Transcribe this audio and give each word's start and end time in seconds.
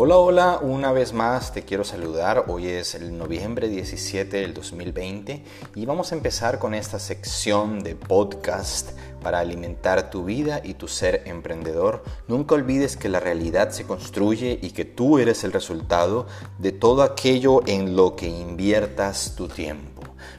Hola, 0.00 0.16
hola, 0.16 0.60
una 0.62 0.92
vez 0.92 1.12
más 1.12 1.52
te 1.52 1.64
quiero 1.64 1.82
saludar. 1.82 2.44
Hoy 2.46 2.68
es 2.68 2.94
el 2.94 3.18
noviembre 3.18 3.68
17 3.68 4.36
del 4.36 4.54
2020 4.54 5.42
y 5.74 5.86
vamos 5.86 6.12
a 6.12 6.14
empezar 6.14 6.60
con 6.60 6.72
esta 6.72 7.00
sección 7.00 7.80
de 7.80 7.96
podcast 7.96 8.92
para 9.20 9.40
alimentar 9.40 10.08
tu 10.08 10.24
vida 10.24 10.60
y 10.62 10.74
tu 10.74 10.86
ser 10.86 11.24
emprendedor. 11.26 12.04
Nunca 12.28 12.54
olvides 12.54 12.96
que 12.96 13.08
la 13.08 13.18
realidad 13.18 13.70
se 13.70 13.88
construye 13.88 14.60
y 14.62 14.70
que 14.70 14.84
tú 14.84 15.18
eres 15.18 15.42
el 15.42 15.50
resultado 15.52 16.28
de 16.58 16.70
todo 16.70 17.02
aquello 17.02 17.66
en 17.66 17.96
lo 17.96 18.14
que 18.14 18.28
inviertas 18.28 19.34
tu 19.34 19.48
tiempo. 19.48 19.97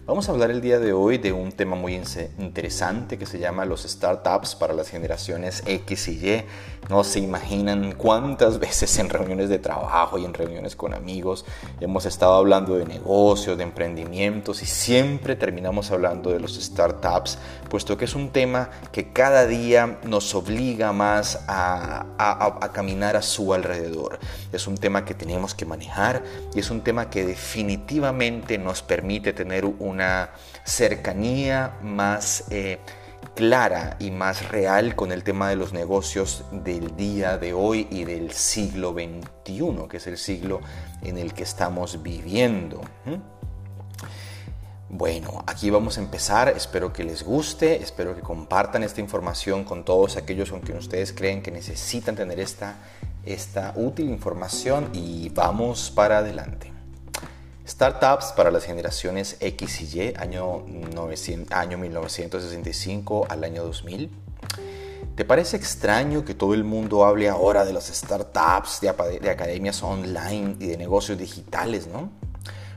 Vamos 0.10 0.28
a 0.28 0.32
hablar 0.32 0.50
el 0.50 0.60
día 0.60 0.80
de 0.80 0.91
hoy 0.91 1.20
de 1.20 1.32
un 1.34 1.52
tema 1.52 1.75
muy 1.75 1.94
interesante 2.39 3.20
que 3.20 3.28
se 3.28 3.38
llama 3.38 3.66
los 3.66 3.84
startups 3.84 4.55
para 4.55 4.74
las 4.74 4.89
generaciones 4.89 5.62
X 5.68 6.07
y 6.07 6.14
Y. 6.14 6.43
No 6.89 7.04
se 7.04 7.20
imaginan 7.20 7.92
cuántas 7.92 8.57
veces 8.57 8.97
en 8.97 9.07
reuniones 9.07 9.50
de 9.50 9.60
trabajo 9.60 10.18
y 10.18 10.25
en 10.25 10.33
reuniones 10.33 10.75
con 10.75 10.96
amigos 10.96 11.46
hemos 11.80 12.07
estado 12.07 12.33
hablando 12.33 12.75
de 12.75 12.86
negocios, 12.86 13.56
de 13.56 13.64
emprendimientos 13.64 14.64
y 14.64 14.66
siempre 14.66 15.36
terminamos 15.36 15.92
hablando 15.92 16.32
de 16.32 16.39
los 16.39 16.55
startups, 16.60 17.38
puesto 17.69 17.96
que 17.96 18.05
es 18.05 18.16
un 18.16 18.32
tema 18.32 18.71
que 18.91 19.14
cada 19.14 19.46
día 19.46 20.00
nos 20.05 20.33
obliga 20.33 20.91
más 20.91 21.44
a, 21.47 22.07
a 22.18 22.71
caminar 22.71 23.16
a 23.16 23.21
su 23.21 23.54
alrededor. 23.54 24.18
Es 24.52 24.66
un 24.66 24.80
tema 24.80 25.05
que 25.05 25.14
tenemos 25.14 25.54
que 25.54 25.66
manejar 25.66 26.24
y 26.55 26.61
es 26.61 26.71
un 26.71 26.82
tema 26.82 27.11
que 27.11 27.24
definitivamente 27.24 28.57
nos 28.57 28.82
permite 28.82 29.33
tener 29.33 29.66
una 30.00 30.30
cercanía 30.64 31.74
más 31.82 32.45
eh, 32.52 32.80
clara 33.36 33.98
y 34.00 34.12
más 34.12 34.48
real 34.48 34.95
con 34.95 35.12
el 35.12 35.23
tema 35.23 35.50
de 35.50 35.58
los 35.58 35.73
negocios 35.73 36.45
del 36.52 36.95
día 36.95 37.38
de 37.38 37.52
hoy 37.52 37.86
y 37.91 38.06
del 38.06 38.31
siglo 38.31 38.94
XXI, 38.94 39.88
que 39.89 39.97
es 39.97 40.08
el 40.08 40.17
siglo 40.17 40.61
en 41.02 41.17
el 41.17 41.33
que 41.33 41.44
estamos 41.44 42.02
viviendo. 42.02 42.80
Bueno, 44.88 45.44
aquí 45.45 45.69
vamos 45.69 45.97
a 45.97 46.02
empezar, 46.02 46.47
espero 46.47 46.94
que 46.94 47.03
les 47.03 47.22
guste, 47.23 47.84
espero 47.84 48.16
que 48.16 48.22
compartan 48.22 48.84
esta 48.84 49.02
información 49.02 49.66
con 49.66 49.84
todos 49.84 50.16
aquellos 50.16 50.50
con 50.50 50.61
quien 50.61 50.78
ustedes 50.78 51.11
creen 51.11 51.41
que 51.41 51.52
necesitan 51.52 52.16
tener 52.16 52.39
esta, 52.39 52.75
esta 53.25 53.73
útil 53.75 54.09
información 54.09 54.91
y 54.94 55.28
vamos 55.28 55.91
para 55.91 56.19
adelante. 56.19 56.78
Startups 57.70 58.34
para 58.34 58.50
las 58.50 58.66
generaciones 58.66 59.38
X 59.39 59.81
y 59.81 60.00
Y, 60.00 60.14
año, 60.17 60.66
900, 60.67 61.56
año 61.56 61.78
1965 61.78 63.28
al 63.30 63.44
año 63.44 63.64
2000. 63.64 64.09
¿Te 65.16 65.23
parece 65.23 65.58
extraño 65.58 66.25
que 66.25 66.34
todo 66.34 66.56
el 66.56 66.64
mundo 66.64 67.06
hable 67.06 67.30
ahora 67.30 67.66
de 67.66 67.73
las 67.73 67.88
startups, 67.88 68.81
de, 68.81 69.20
de 69.22 69.30
academias 69.30 69.84
online 69.84 70.56
y 70.59 70.66
de 70.66 70.78
negocios 70.78 71.20
digitales, 71.20 71.86
no? 71.86 72.09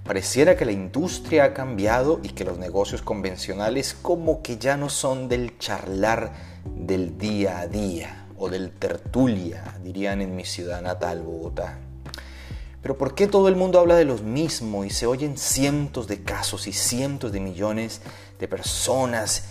Pareciera 0.04 0.56
que 0.56 0.66
la 0.66 0.72
industria 0.72 1.44
ha 1.44 1.54
cambiado 1.54 2.20
y 2.22 2.30
que 2.30 2.44
los 2.44 2.58
negocios 2.58 3.00
convencionales 3.00 3.94
como 3.94 4.42
que 4.42 4.58
ya 4.58 4.76
no 4.76 4.90
son 4.90 5.28
del 5.28 5.56
charlar 5.58 6.32
del 6.66 7.16
día 7.16 7.60
a 7.60 7.66
día 7.66 8.26
o 8.36 8.50
del 8.50 8.72
tertulia, 8.72 9.78
dirían 9.82 10.20
en 10.20 10.36
mi 10.36 10.44
ciudad 10.44 10.82
natal, 10.82 11.22
Bogotá. 11.22 11.78
Pero 12.82 12.98
¿por 12.98 13.14
qué 13.14 13.28
todo 13.28 13.46
el 13.46 13.54
mundo 13.54 13.78
habla 13.78 13.94
de 13.94 14.04
los 14.04 14.22
mismos 14.22 14.86
y 14.86 14.90
se 14.90 15.06
oyen 15.06 15.38
cientos 15.38 16.08
de 16.08 16.24
casos 16.24 16.66
y 16.66 16.72
cientos 16.72 17.30
de 17.30 17.38
millones 17.38 18.00
de 18.40 18.48
personas 18.48 19.44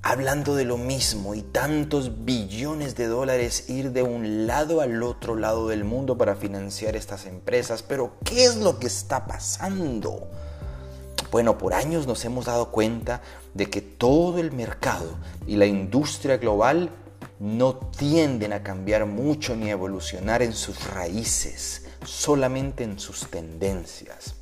hablando 0.00 0.54
de 0.54 0.64
lo 0.64 0.78
mismo 0.78 1.34
y 1.34 1.42
tantos 1.42 2.24
billones 2.24 2.94
de 2.94 3.08
dólares 3.08 3.68
ir 3.68 3.90
de 3.90 4.04
un 4.04 4.46
lado 4.46 4.80
al 4.80 5.02
otro 5.02 5.34
lado 5.34 5.66
del 5.66 5.82
mundo 5.82 6.16
para 6.16 6.36
financiar 6.36 6.94
estas 6.94 7.26
empresas? 7.26 7.82
Pero 7.82 8.12
¿qué 8.24 8.44
es 8.44 8.56
lo 8.56 8.78
que 8.78 8.86
está 8.86 9.26
pasando? 9.26 10.28
Bueno, 11.32 11.58
por 11.58 11.74
años 11.74 12.06
nos 12.06 12.24
hemos 12.24 12.44
dado 12.44 12.70
cuenta 12.70 13.22
de 13.54 13.68
que 13.68 13.82
todo 13.82 14.38
el 14.38 14.52
mercado 14.52 15.16
y 15.48 15.56
la 15.56 15.66
industria 15.66 16.36
global 16.36 16.90
no 17.40 17.74
tienden 17.74 18.52
a 18.52 18.62
cambiar 18.62 19.04
mucho 19.04 19.56
ni 19.56 19.66
a 19.66 19.72
evolucionar 19.72 20.42
en 20.42 20.52
sus 20.52 20.92
raíces 20.92 21.87
solamente 22.08 22.84
en 22.84 22.98
sus 22.98 23.28
tendencias. 23.28 24.34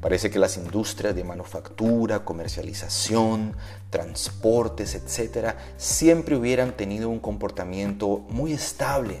Parece 0.00 0.30
que 0.30 0.40
las 0.40 0.56
industrias 0.56 1.14
de 1.14 1.22
manufactura, 1.22 2.24
comercialización, 2.24 3.54
transportes, 3.90 4.96
etcétera, 4.96 5.56
siempre 5.76 6.34
hubieran 6.36 6.76
tenido 6.76 7.08
un 7.08 7.20
comportamiento 7.20 8.18
muy 8.28 8.52
estable, 8.52 9.20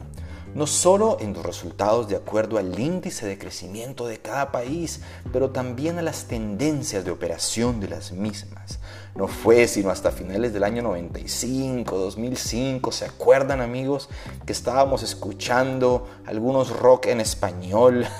no 0.54 0.66
solo 0.66 1.16
en 1.20 1.32
los 1.32 1.44
resultados 1.44 2.08
de 2.08 2.16
acuerdo 2.16 2.58
al 2.58 2.78
índice 2.78 3.26
de 3.26 3.38
crecimiento 3.38 4.06
de 4.06 4.18
cada 4.18 4.52
país, 4.52 5.00
pero 5.32 5.50
también 5.50 5.98
a 5.98 6.02
las 6.02 6.24
tendencias 6.24 7.04
de 7.04 7.10
operación 7.10 7.80
de 7.80 7.88
las 7.88 8.12
mismas. 8.12 8.78
No 9.14 9.28
fue 9.28 9.68
sino 9.68 9.90
hasta 9.90 10.10
finales 10.10 10.52
del 10.52 10.64
año 10.64 10.82
95, 10.82 11.98
2005, 11.98 12.92
¿se 12.92 13.04
acuerdan 13.04 13.60
amigos? 13.60 14.08
Que 14.46 14.52
estábamos 14.52 15.02
escuchando 15.02 16.08
algunos 16.26 16.70
rock 16.70 17.06
en 17.06 17.20
español. 17.20 18.06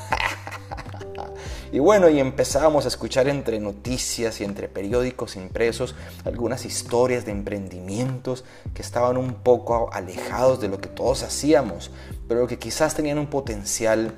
Y 1.72 1.78
bueno, 1.78 2.10
y 2.10 2.20
empezábamos 2.20 2.84
a 2.84 2.88
escuchar 2.88 3.28
entre 3.28 3.58
noticias 3.58 4.42
y 4.42 4.44
entre 4.44 4.68
periódicos 4.68 5.36
impresos 5.36 5.94
algunas 6.26 6.66
historias 6.66 7.24
de 7.24 7.32
emprendimientos 7.32 8.44
que 8.74 8.82
estaban 8.82 9.16
un 9.16 9.32
poco 9.32 9.88
alejados 9.90 10.60
de 10.60 10.68
lo 10.68 10.82
que 10.82 10.90
todos 10.90 11.22
hacíamos, 11.22 11.90
pero 12.32 12.46
que 12.46 12.58
quizás 12.58 12.94
tenían 12.94 13.18
un 13.18 13.26
potencial 13.26 14.14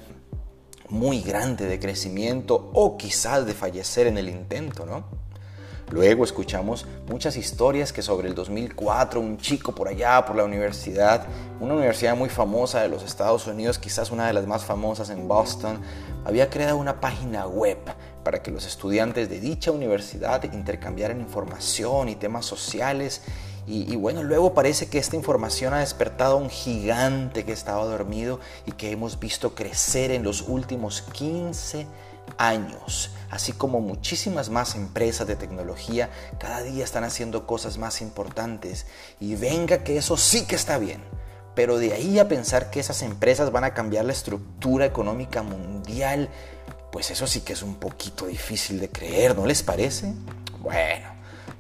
muy 0.88 1.20
grande 1.20 1.66
de 1.66 1.80
crecimiento 1.80 2.70
o 2.72 2.97
quizás 2.97 3.44
de 3.44 3.54
fallecer 3.54 4.06
en 4.06 4.19
el 4.19 4.28
intento, 4.28 4.86
¿no? 4.86 5.04
Luego 5.91 6.22
escuchamos 6.22 6.86
muchas 7.08 7.36
historias 7.36 7.92
que 7.92 8.02
sobre 8.02 8.28
el 8.28 8.36
2004 8.36 9.20
un 9.20 9.36
chico 9.38 9.75
por 9.75 9.88
allá, 9.88 10.25
por 10.25 10.36
la 10.36 10.44
universidad, 10.44 11.26
una 11.58 11.75
universidad 11.75 12.16
muy 12.16 12.28
famosa 12.28 12.82
de 12.82 12.88
los 12.88 13.02
Estados 13.02 13.48
Unidos, 13.48 13.80
quizás 13.80 14.12
una 14.12 14.28
de 14.28 14.32
las 14.32 14.46
más 14.46 14.64
famosas 14.64 15.10
en 15.10 15.26
Boston, 15.26 15.81
había 16.25 16.48
creado 16.48 16.76
una 16.76 17.00
página 17.00 17.48
web 17.48 17.78
para 18.22 18.44
que 18.44 18.52
los 18.52 18.64
estudiantes 18.64 19.28
de 19.28 19.41
dicha 19.41 19.72
universidad 19.72 20.44
intercambiaran 20.44 21.20
información 21.20 22.08
y 22.08 22.14
temas 22.14 22.46
sociales. 22.46 23.22
Y, 23.66 23.97
bueno, 23.97 24.22
luego 24.22 24.52
parece 24.52 24.88
que 24.88 24.98
esta 24.98 25.16
información 25.16 25.72
ha 25.72 25.78
despertado 25.78 26.34
a 26.34 26.41
un 26.41 26.50
gigante 26.50 27.44
que 27.44 27.52
estaba 27.52 27.84
dormido 27.84 28.38
y 28.66 28.72
que 28.72 28.91
hemos 28.91 29.19
visto 29.19 29.54
crecer 29.54 30.10
en 30.10 30.22
los 30.22 30.42
últimos 30.42 31.00
15 31.00 31.86
años, 32.36 33.10
así 33.30 33.52
como 33.52 33.80
muchísimas 33.80 34.50
más 34.50 34.75
empresas 34.75 35.26
de 35.26 35.36
tecnología 35.36 36.10
cada 36.38 36.62
día 36.62 36.84
están 36.84 37.04
haciendo 37.04 37.47
cosas 37.47 37.76
más 37.78 38.00
importantes 38.00 38.86
y 39.20 39.34
venga 39.34 39.84
que 39.84 39.98
eso 39.98 40.16
sí 40.16 40.46
que 40.46 40.56
está 40.56 40.78
bien. 40.78 41.02
Pero 41.54 41.78
de 41.78 41.92
ahí 41.92 42.19
a 42.19 42.28
pensar 42.28 42.70
que 42.70 42.81
esas 42.81 43.02
empresas 43.02 43.52
van 43.52 43.64
a 43.64 43.75
cambiar 43.75 44.04
la 44.04 44.12
estructura 44.12 44.84
económica 44.86 45.42
mundial, 45.42 46.28
pues 46.91 47.10
eso 47.10 47.26
sí 47.26 47.42
que 47.42 47.52
es 47.52 47.62
un 47.62 47.76
poquito 47.76 48.26
difícil 48.26 48.81
de 48.81 48.88
creer, 48.88 49.36
¿no 49.36 49.46
les 49.46 49.62
parece? 49.62 50.12
Bueno, 50.60 51.13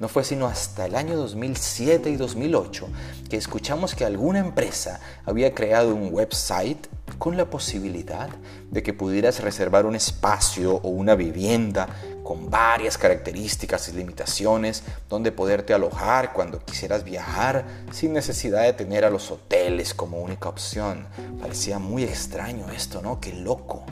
no 0.04 0.08
fue 0.10 0.22
sino 0.22 0.46
hasta 0.46 0.84
el 0.84 0.96
año 0.96 1.16
2007 1.16 2.10
y 2.10 2.16
2008 2.16 2.88
que 3.30 3.38
escuchamos 3.38 3.94
que 3.94 4.04
alguna 4.04 4.38
empresa 4.38 5.00
había 5.24 5.54
creado 5.54 5.94
un 5.94 6.12
website 6.12 6.88
con 7.16 7.38
la 7.38 7.48
posibilidad 7.48 8.28
de 8.70 8.82
que 8.82 8.92
pudieras 8.92 9.40
reservar 9.40 9.86
un 9.86 9.94
espacio 9.94 10.74
o 10.74 10.88
una 10.90 11.14
vivienda 11.14 11.88
con 12.22 12.50
varias 12.50 12.98
características 12.98 13.88
y 13.88 13.92
limitaciones 13.92 14.82
donde 15.08 15.32
poderte 15.32 15.72
alojar 15.72 16.34
cuando 16.34 16.62
quisieras 16.62 17.02
viajar 17.02 17.64
sin 17.90 18.12
necesidad 18.12 18.64
de 18.64 18.74
tener 18.74 19.06
a 19.06 19.10
los 19.10 19.30
hoteles 19.30 19.94
como 19.94 20.20
única 20.20 20.50
opción. 20.50 21.06
Parecía 21.40 21.78
muy 21.78 22.04
extraño 22.04 22.70
esto, 22.70 23.00
¿no? 23.00 23.20
Qué 23.20 23.32
loco. 23.32 23.86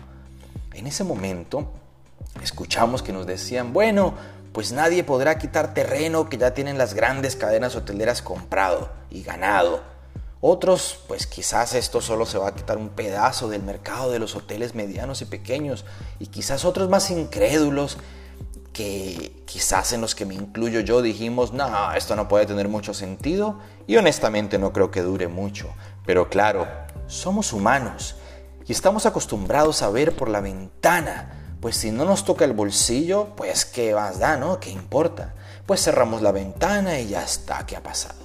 En 0.74 0.86
ese 0.86 1.04
momento 1.04 1.72
escuchamos 2.42 3.02
que 3.02 3.14
nos 3.14 3.26
decían, 3.26 3.72
bueno, 3.72 4.12
pues 4.52 4.72
nadie 4.72 5.04
podrá 5.04 5.38
quitar 5.38 5.74
terreno 5.74 6.28
que 6.28 6.36
ya 6.36 6.54
tienen 6.54 6.78
las 6.78 6.94
grandes 6.94 7.36
cadenas 7.36 7.74
hoteleras 7.74 8.22
comprado 8.22 8.90
y 9.10 9.22
ganado. 9.22 9.80
Otros, 10.40 10.98
pues 11.06 11.26
quizás 11.26 11.74
esto 11.74 12.00
solo 12.00 12.26
se 12.26 12.36
va 12.36 12.48
a 12.48 12.54
quitar 12.54 12.76
un 12.76 12.90
pedazo 12.90 13.48
del 13.48 13.62
mercado 13.62 14.10
de 14.10 14.18
los 14.18 14.34
hoteles 14.34 14.74
medianos 14.74 15.22
y 15.22 15.24
pequeños. 15.24 15.84
Y 16.18 16.26
quizás 16.26 16.64
otros 16.64 16.88
más 16.88 17.10
incrédulos, 17.10 17.96
que 18.72 19.42
quizás 19.44 19.92
en 19.92 20.00
los 20.00 20.14
que 20.14 20.26
me 20.26 20.34
incluyo 20.34 20.80
yo 20.80 21.02
dijimos, 21.02 21.52
no, 21.52 21.92
esto 21.92 22.16
no 22.16 22.26
puede 22.26 22.46
tener 22.46 22.68
mucho 22.68 22.92
sentido. 22.92 23.58
Y 23.86 23.96
honestamente 23.96 24.58
no 24.58 24.72
creo 24.72 24.90
que 24.90 25.02
dure 25.02 25.28
mucho. 25.28 25.72
Pero 26.04 26.28
claro, 26.28 26.66
somos 27.06 27.52
humanos 27.52 28.16
y 28.66 28.72
estamos 28.72 29.06
acostumbrados 29.06 29.82
a 29.82 29.90
ver 29.90 30.16
por 30.16 30.28
la 30.28 30.40
ventana 30.40 31.41
pues 31.62 31.76
si 31.76 31.92
no 31.92 32.04
nos 32.04 32.24
toca 32.24 32.44
el 32.44 32.54
bolsillo, 32.54 33.28
pues 33.36 33.64
qué 33.64 33.94
más 33.94 34.18
da, 34.18 34.36
¿no? 34.36 34.58
¿Qué 34.58 34.70
importa? 34.70 35.32
Pues 35.64 35.80
cerramos 35.80 36.20
la 36.20 36.32
ventana 36.32 36.98
y 36.98 37.10
ya 37.10 37.22
está, 37.22 37.64
¿qué 37.64 37.76
ha 37.76 37.82
pasado? 37.84 38.18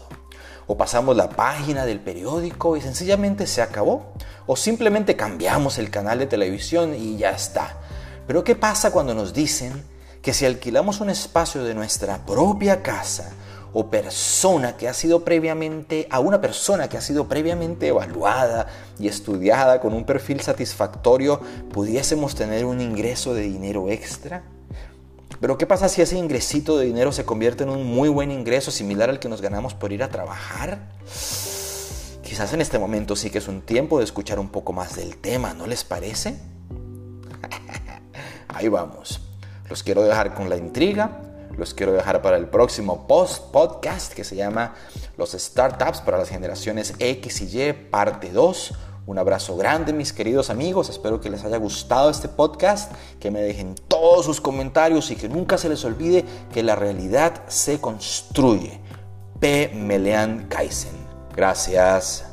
O 0.65 0.75
pasamos 0.75 1.15
la 1.15 1.29
página 1.29 1.85
del 1.85 1.99
periódico 1.99 2.75
y 2.75 2.81
sencillamente 2.81 3.45
se 3.45 3.61
acabó. 3.61 4.11
o 4.47 4.55
simplemente 4.55 5.15
cambiamos 5.15 5.77
el 5.77 5.91
canal 5.91 6.17
de 6.17 6.25
televisión 6.25 6.95
y 6.95 7.17
ya 7.17 7.29
está. 7.29 7.77
Pero 8.25 8.43
¿qué 8.43 8.55
pasa 8.55 8.89
cuando 8.91 9.13
nos 9.13 9.33
dicen 9.33 9.83
que 10.23 10.33
si 10.33 10.47
alquilamos 10.47 10.99
un 10.99 11.11
espacio 11.11 11.63
de 11.63 11.75
nuestra 11.75 12.25
propia 12.25 12.81
casa 12.81 13.29
o 13.79 13.91
persona 13.91 14.75
que 14.75 14.87
ha 14.87 14.93
sido 14.95 15.23
previamente 15.23 16.07
a 16.09 16.19
una 16.19 16.41
persona 16.41 16.89
que 16.89 16.97
ha 16.97 17.01
sido 17.01 17.27
previamente 17.27 17.89
evaluada 17.89 18.65
y 18.97 19.07
estudiada 19.07 19.79
con 19.81 19.93
un 19.93 20.03
perfil 20.03 20.41
satisfactorio, 20.41 21.39
pudiésemos 21.71 22.33
tener 22.33 22.65
un 22.65 22.81
ingreso 22.81 23.35
de 23.35 23.43
dinero 23.43 23.87
extra? 23.87 24.41
Pero 25.39 25.59
¿qué 25.59 25.67
pasa 25.67 25.89
si 25.89 26.01
ese 26.01 26.17
ingresito 26.17 26.75
de 26.75 26.87
dinero 26.87 27.11
se 27.11 27.23
convierte 27.23 27.65
en 27.65 27.69
un 27.69 27.85
muy 27.85 28.09
buen 28.09 28.31
ingreso 28.31 28.71
similar 28.71 29.11
al 29.11 29.19
que 29.19 29.29
nos 29.29 29.41
ganamos 29.41 29.75
por 29.75 29.93
ir 29.93 30.01
a 30.01 30.09
trabajar? 30.09 30.79
Quizás 32.23 32.53
en 32.53 32.61
este 32.61 32.79
momento 32.79 33.15
sí 33.15 33.29
que 33.29 33.37
es 33.37 33.47
un 33.47 33.61
tiempo 33.61 33.99
de 33.99 34.05
escuchar 34.05 34.39
un 34.39 34.49
poco 34.49 34.73
más 34.73 34.95
del 34.95 35.17
tema, 35.17 35.53
¿no 35.53 35.67
les 35.67 35.83
parece? 35.83 36.39
Ahí 38.47 38.69
vamos. 38.69 39.21
Los 39.69 39.83
quiero 39.83 40.01
dejar 40.01 40.33
con 40.33 40.49
la 40.49 40.57
intriga. 40.57 41.26
Los 41.57 41.73
quiero 41.73 41.91
dejar 41.91 42.21
para 42.21 42.37
el 42.37 42.47
próximo 42.47 43.07
post 43.07 43.51
podcast 43.51 44.13
que 44.13 44.23
se 44.23 44.35
llama 44.35 44.75
Los 45.17 45.31
Startups 45.31 46.01
para 46.01 46.19
las 46.19 46.29
generaciones 46.29 46.93
X 46.99 47.41
y 47.41 47.61
Y, 47.61 47.73
parte 47.73 48.31
2. 48.31 48.73
Un 49.07 49.17
abrazo 49.17 49.57
grande 49.57 49.93
mis 49.93 50.13
queridos 50.13 50.49
amigos, 50.49 50.89
espero 50.89 51.19
que 51.19 51.29
les 51.29 51.43
haya 51.45 51.57
gustado 51.57 52.09
este 52.09 52.27
podcast, 52.27 52.91
que 53.19 53.31
me 53.31 53.41
dejen 53.41 53.73
todos 53.87 54.25
sus 54.25 54.41
comentarios 54.41 55.09
y 55.11 55.15
que 55.15 55.29
nunca 55.29 55.57
se 55.57 55.69
les 55.69 55.83
olvide 55.83 56.25
que 56.53 56.61
la 56.61 56.75
realidad 56.75 57.41
se 57.47 57.79
construye. 57.81 58.79
P. 59.39 59.71
Melean 59.73 60.47
Kaisen. 60.49 60.97
Gracias. 61.35 62.26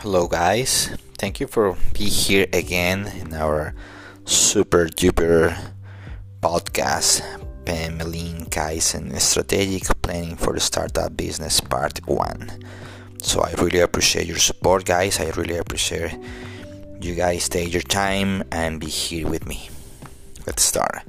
Hello 0.00 0.26
guys, 0.28 0.96
thank 1.18 1.40
you 1.40 1.46
for 1.46 1.76
being 1.92 2.08
here 2.08 2.46
again 2.54 3.06
in 3.20 3.34
our 3.34 3.74
super 4.24 4.86
duper 4.86 5.54
podcast 6.40 7.20
Pemelin 7.66 8.48
Kaizen 8.48 9.12
Strategic 9.20 9.84
Planning 10.00 10.36
for 10.36 10.54
the 10.54 10.60
Startup 10.60 11.14
Business 11.14 11.60
Part 11.60 12.00
1. 12.08 12.64
So 13.20 13.42
I 13.42 13.52
really 13.60 13.80
appreciate 13.80 14.26
your 14.26 14.38
support, 14.38 14.86
guys. 14.86 15.20
I 15.20 15.28
really 15.36 15.58
appreciate 15.58 16.16
you 17.02 17.14
guys 17.14 17.50
take 17.50 17.70
your 17.70 17.82
time 17.82 18.42
and 18.50 18.80
be 18.80 18.86
here 18.86 19.28
with 19.28 19.46
me. 19.46 19.68
Let's 20.46 20.62
start. 20.62 21.02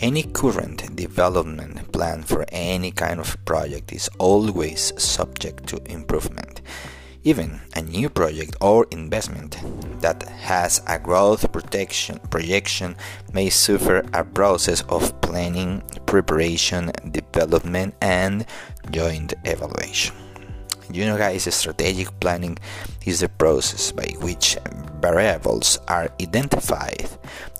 Any 0.00 0.24
current 0.24 0.96
development 0.96 1.92
plan 1.92 2.24
for 2.24 2.44
any 2.50 2.90
kind 2.90 3.20
of 3.20 3.36
project 3.44 3.92
is 3.92 4.10
always 4.18 4.92
subject 5.00 5.68
to 5.68 5.78
improvement. 5.86 6.60
Even 7.24 7.60
a 7.76 7.82
new 7.82 8.10
project 8.10 8.56
or 8.60 8.84
investment 8.90 9.56
that 10.00 10.24
has 10.28 10.82
a 10.88 10.98
growth 10.98 11.52
protection 11.52 12.18
projection 12.30 12.96
may 13.32 13.48
suffer 13.48 14.02
a 14.12 14.24
process 14.24 14.82
of 14.88 15.20
planning, 15.20 15.82
preparation, 16.04 16.90
development, 17.12 17.94
and 18.00 18.44
joint 18.90 19.34
evaluation. 19.44 20.16
You 20.90 21.06
know, 21.06 21.16
guys, 21.16 21.46
strategic 21.54 22.08
planning 22.18 22.58
is 23.06 23.20
the 23.20 23.28
process 23.28 23.92
by 23.92 24.12
which 24.20 24.58
variables 25.00 25.78
are 25.86 26.10
identified 26.20 27.08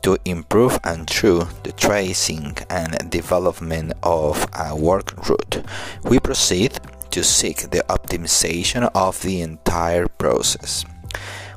to 0.03 0.19
improve 0.25 0.79
and 0.85 1.09
through 1.09 1.47
the 1.63 1.73
tracing 1.73 2.57
and 2.69 3.11
development 3.11 3.93
of 4.03 4.45
a 4.53 4.75
work 4.75 5.29
route. 5.29 5.65
We 6.05 6.19
proceed 6.19 6.79
to 7.13 7.23
seek 7.23 7.71
the 7.71 7.85
optimization 7.89 8.91
of 8.95 9.23
the 9.23 9.41
entire 9.41 10.09
process. 10.09 10.85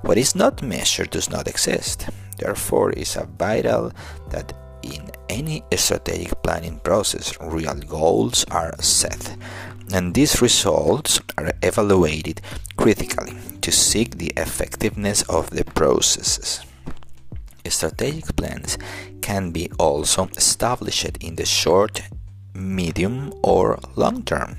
What 0.02 0.18
is 0.18 0.36
not 0.36 0.62
measured 0.62 1.10
does 1.10 1.30
not 1.30 1.48
exist. 1.48 2.08
Therefore, 2.38 2.92
it 2.92 3.00
is 3.00 3.18
vital 3.38 3.92
that 4.30 4.54
in 4.84 5.10
any 5.30 5.64
strategic 5.76 6.42
planning 6.44 6.80
process, 6.80 7.34
real 7.42 7.76
goals 7.76 8.46
are 8.52 8.74
set 8.82 9.36
and 9.94 10.14
these 10.14 10.42
results 10.42 11.20
are 11.38 11.52
evaluated 11.62 12.42
critically 12.76 13.34
to 13.62 13.72
seek 13.72 14.18
the 14.18 14.32
effectiveness 14.38 15.22
of 15.24 15.50
the 15.52 15.64
processes. 15.64 16.62
Strategic 17.68 18.36
plans 18.36 18.78
can 19.22 19.52
be 19.52 19.70
also 19.80 20.28
established 20.38 21.18
in 21.20 21.36
the 21.36 21.46
short, 21.46 22.02
medium, 22.54 23.34
or 23.44 23.80
long 23.96 24.24
term. 24.24 24.58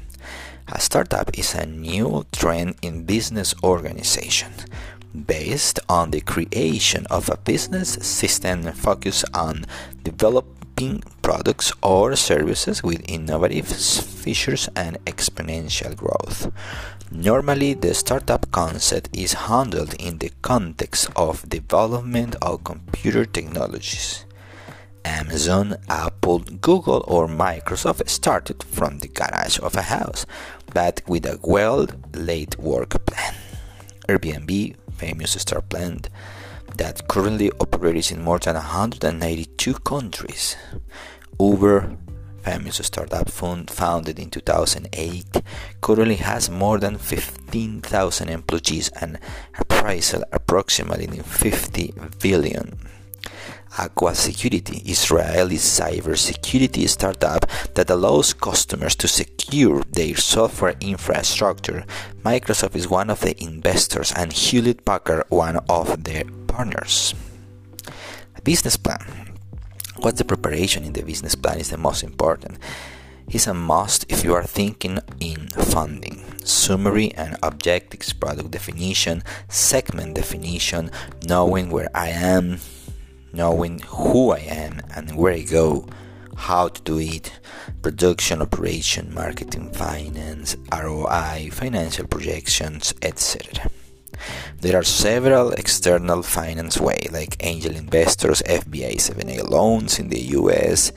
A 0.68 0.80
startup 0.80 1.30
is 1.38 1.54
a 1.54 1.64
new 1.64 2.26
trend 2.32 2.74
in 2.82 3.04
business 3.04 3.54
organization 3.62 4.52
based 5.14 5.78
on 5.88 6.10
the 6.10 6.20
creation 6.20 7.06
of 7.06 7.28
a 7.30 7.36
business 7.36 7.94
system 8.02 8.64
focused 8.72 9.24
on 9.32 9.64
developing 10.02 11.04
products 11.22 11.72
or 11.82 12.16
services 12.16 12.82
with 12.82 13.08
innovative 13.08 13.68
features 13.68 14.68
and 14.74 14.98
exponential 15.04 15.94
growth. 15.94 16.50
Normally, 17.12 17.74
the 17.74 17.94
startup 17.94 18.50
concept 18.50 19.08
is 19.16 19.46
handled 19.46 19.94
in 19.94 20.18
the 20.18 20.32
context 20.42 21.08
of 21.14 21.48
development 21.48 22.34
of 22.42 22.64
computer 22.64 23.24
technologies. 23.24 24.26
Amazon, 25.06 25.76
Apple, 25.88 26.40
Google, 26.40 27.04
or 27.06 27.28
Microsoft 27.28 28.08
started 28.08 28.64
from 28.64 28.98
the 28.98 29.06
garage 29.06 29.56
of 29.60 29.76
a 29.76 29.82
house, 29.82 30.26
but 30.74 31.00
with 31.06 31.24
a 31.24 31.38
well 31.44 31.86
laid 32.12 32.56
work 32.56 33.06
plan. 33.06 33.34
Airbnb, 34.08 34.74
famous 34.96 35.40
start 35.40 35.68
plan, 35.68 36.00
that 36.76 37.06
currently 37.06 37.52
operates 37.60 38.10
in 38.10 38.20
more 38.20 38.40
than 38.40 38.56
192 38.56 39.74
countries. 39.74 40.56
Uber, 41.38 41.96
famous 42.42 42.76
startup 42.82 43.30
fund 43.30 43.70
founded 43.70 44.18
in 44.18 44.28
2008, 44.28 45.40
currently 45.82 46.16
has 46.16 46.50
more 46.50 46.78
than 46.78 46.98
15,000 46.98 48.28
employees 48.28 48.88
and 49.00 49.20
appraisal 49.56 50.24
approximately 50.32 51.20
50 51.20 51.94
billion. 52.20 52.76
Aqua 53.78 54.14
Security, 54.14 54.82
Israeli 54.86 55.56
cybersecurity 55.56 56.88
startup 56.88 57.44
that 57.74 57.90
allows 57.90 58.32
customers 58.32 58.96
to 58.96 59.06
secure 59.06 59.82
their 59.92 60.16
software 60.16 60.74
infrastructure. 60.80 61.84
Microsoft 62.24 62.74
is 62.74 62.88
one 62.88 63.10
of 63.10 63.20
the 63.20 63.36
investors 63.42 64.12
and 64.16 64.32
Hewlett 64.32 64.84
Packard 64.84 65.24
one 65.28 65.58
of 65.68 66.04
their 66.04 66.24
partners. 66.46 67.14
Business 68.44 68.76
plan. 68.76 69.34
What's 69.98 70.18
the 70.18 70.24
preparation 70.24 70.84
in 70.84 70.92
the 70.92 71.02
business 71.02 71.34
plan 71.34 71.58
is 71.58 71.70
the 71.70 71.78
most 71.78 72.02
important. 72.02 72.58
It's 73.28 73.46
a 73.46 73.54
must 73.54 74.06
if 74.08 74.22
you 74.22 74.34
are 74.34 74.44
thinking 74.44 75.00
in 75.20 75.48
funding, 75.48 76.22
summary 76.44 77.12
and 77.14 77.36
objectives, 77.42 78.12
product 78.12 78.52
definition, 78.52 79.24
segment 79.48 80.14
definition, 80.14 80.92
knowing 81.26 81.70
where 81.70 81.90
I 81.92 82.10
am, 82.10 82.60
knowing 83.36 83.80
who 83.80 84.32
I 84.32 84.38
am 84.38 84.80
and 84.94 85.16
where 85.16 85.34
I 85.34 85.42
go, 85.42 85.86
how 86.36 86.68
to 86.68 86.82
do 86.82 86.98
it, 86.98 87.38
production, 87.82 88.42
operation, 88.42 89.12
marketing, 89.14 89.72
finance, 89.72 90.56
ROI, 90.72 91.50
financial 91.52 92.06
projections, 92.06 92.94
etc. 93.02 93.70
There 94.60 94.76
are 94.76 94.82
several 94.82 95.52
external 95.52 96.22
finance 96.22 96.80
ways 96.80 97.10
like 97.12 97.36
angel 97.40 97.76
investors, 97.76 98.42
FBA 98.46 98.96
7A 98.96 99.48
loans 99.48 99.98
in 99.98 100.08
the 100.08 100.20
US, 100.40 100.92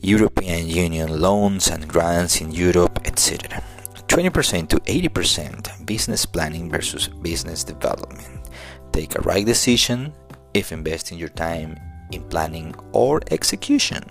European 0.00 0.68
Union 0.68 1.20
loans 1.20 1.68
and 1.68 1.88
grants 1.88 2.40
in 2.40 2.50
Europe, 2.52 3.00
etc. 3.04 3.62
20% 4.08 4.68
to 4.68 4.76
80% 4.78 5.86
business 5.86 6.26
planning 6.26 6.70
versus 6.70 7.08
business 7.08 7.62
development. 7.62 8.48
Take 8.92 9.14
a 9.16 9.22
right 9.22 9.44
decision 9.44 10.12
if 10.54 10.72
investing 10.72 11.18
your 11.18 11.30
time 11.30 11.78
in 12.12 12.22
planning 12.24 12.74
or 12.92 13.20
execution. 13.30 14.04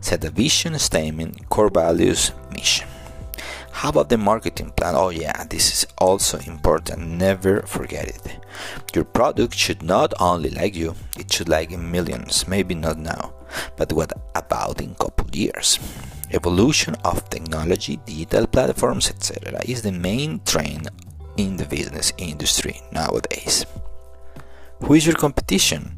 Set 0.00 0.24
a 0.24 0.30
vision 0.30 0.78
statement, 0.78 1.48
core 1.48 1.70
values, 1.70 2.32
mission. 2.52 2.88
How 3.72 3.88
about 3.88 4.08
the 4.08 4.16
marketing 4.16 4.70
plan? 4.70 4.94
Oh, 4.94 5.10
yeah, 5.10 5.44
this 5.44 5.72
is 5.72 5.86
also 5.98 6.38
important. 6.46 7.06
Never 7.18 7.62
forget 7.62 8.06
it. 8.06 8.38
Your 8.94 9.04
product 9.04 9.54
should 9.54 9.82
not 9.82 10.14
only 10.20 10.50
like 10.50 10.76
you, 10.76 10.94
it 11.18 11.32
should 11.32 11.48
like 11.48 11.70
millions. 11.76 12.46
Maybe 12.46 12.74
not 12.74 12.98
now, 12.98 13.34
but 13.76 13.92
what 13.92 14.12
about 14.34 14.80
in 14.80 14.94
couple 14.94 15.28
years? 15.32 15.78
Evolution 16.30 16.94
of 17.04 17.28
technology, 17.28 17.98
digital 18.06 18.46
platforms, 18.46 19.10
etc. 19.10 19.60
is 19.66 19.82
the 19.82 19.92
main 19.92 20.40
trend 20.44 20.88
in 21.36 21.56
the 21.56 21.66
business 21.66 22.12
industry 22.16 22.80
nowadays. 22.92 23.66
Who 24.82 24.94
is 24.94 25.06
your 25.06 25.14
competition? 25.14 25.96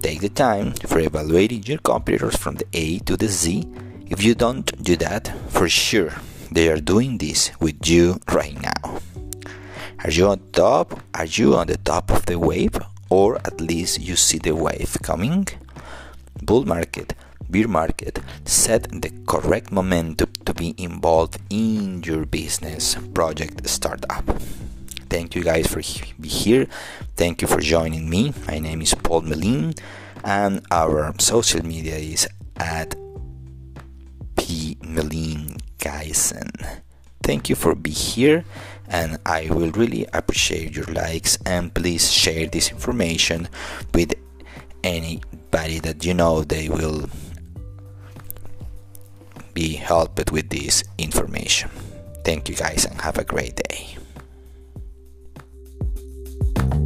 Take 0.00 0.20
the 0.20 0.28
time 0.28 0.72
for 0.86 1.00
evaluating 1.00 1.64
your 1.64 1.78
competitors 1.78 2.36
from 2.36 2.54
the 2.54 2.66
A 2.72 2.98
to 3.00 3.16
the 3.16 3.28
Z. 3.28 3.66
If 4.06 4.22
you 4.22 4.34
don't 4.34 4.66
do 4.82 4.96
that, 4.96 5.32
for 5.48 5.68
sure 5.68 6.12
they 6.50 6.68
are 6.68 6.80
doing 6.80 7.18
this 7.18 7.50
with 7.60 7.86
you 7.88 8.20
right 8.32 8.56
now. 8.60 9.00
Are 10.04 10.10
you 10.10 10.28
on 10.28 10.40
top? 10.52 11.00
Are 11.14 11.26
you 11.26 11.56
on 11.56 11.66
the 11.66 11.78
top 11.78 12.10
of 12.10 12.26
the 12.26 12.38
wave? 12.38 12.78
Or 13.10 13.36
at 13.38 13.60
least 13.60 14.00
you 14.00 14.16
see 14.16 14.38
the 14.38 14.54
wave 14.54 14.96
coming? 15.02 15.48
Bull 16.42 16.64
market, 16.64 17.14
bear 17.48 17.68
market, 17.68 18.20
set 18.44 18.88
the 19.02 19.10
correct 19.26 19.72
momentum 19.72 20.32
to 20.44 20.54
be 20.54 20.74
involved 20.78 21.38
in 21.50 22.02
your 22.02 22.24
business 22.26 22.96
project 23.14 23.66
startup. 23.68 24.24
Thank 25.14 25.36
you 25.36 25.44
guys 25.44 25.70
for 25.70 25.78
be 26.18 26.26
here. 26.26 26.66
Thank 27.14 27.40
you 27.40 27.46
for 27.46 27.60
joining 27.60 28.10
me. 28.10 28.34
My 28.48 28.58
name 28.58 28.82
is 28.82 28.98
Paul 28.98 29.20
Melin, 29.20 29.72
and 30.24 30.58
our 30.72 31.14
social 31.20 31.64
media 31.64 31.94
is 31.94 32.26
at 32.56 32.98
P 34.34 34.76
Melin 34.82 35.54
Geisen. 35.78 36.50
Thank 37.22 37.46
you 37.48 37.54
for 37.54 37.76
being 37.76 37.94
here, 37.94 38.44
and 38.90 39.22
I 39.24 39.54
will 39.54 39.70
really 39.78 40.04
appreciate 40.12 40.74
your 40.74 40.90
likes. 40.90 41.38
And 41.46 41.70
please 41.70 42.10
share 42.10 42.50
this 42.50 42.74
information 42.74 43.46
with 43.94 44.18
anybody 44.82 45.78
that 45.78 46.04
you 46.04 46.14
know 46.14 46.42
they 46.42 46.68
will 46.68 47.06
be 49.54 49.78
helped 49.78 50.32
with 50.32 50.50
this 50.50 50.82
information. 50.98 51.70
Thank 52.24 52.48
you 52.48 52.56
guys 52.56 52.84
and 52.84 53.00
have 53.00 53.16
a 53.16 53.22
great 53.22 53.54
day 53.54 53.93
you 56.56 56.83